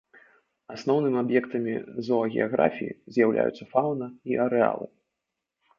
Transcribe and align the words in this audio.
Асноўнымі 0.75 1.17
аб'ектамі 1.23 1.75
зоагеаграфіі 2.07 2.97
з'яўляюцца 3.19 3.63
фаўны 3.77 4.07
і 4.33 4.45
арэалы. 4.49 4.87